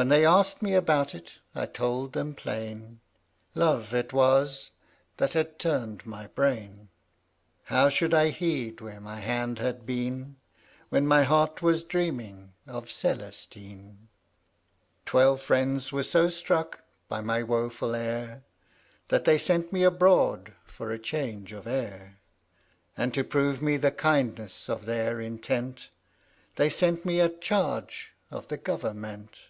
[0.00, 3.00] When they asked me about it, I told them plain,
[3.56, 4.70] Love it was
[5.16, 6.88] that had turned my brain:
[7.64, 10.36] How should I heed where my hand had been,
[10.88, 14.06] When my heart was dreaming of Cel estine?
[15.04, 18.44] Twelve friends were so struck by my woful air,
[19.08, 22.20] That they sent me abroad for change of air:
[22.96, 25.88] And, to prove me the kindness of their intent,
[26.54, 29.48] They sent me at charge of the Gov ernment.